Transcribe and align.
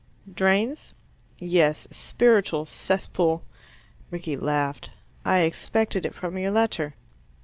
"Drains?" 0.33 0.95
"Yes. 1.37 1.87
A 1.91 1.93
spiritual 1.93 2.65
cesspool." 2.65 3.43
Rickie 4.09 4.35
laughed. 4.35 4.89
"I 5.23 5.41
expected 5.41 6.07
it 6.07 6.15
from 6.15 6.39
your 6.39 6.49
letter." 6.49 6.95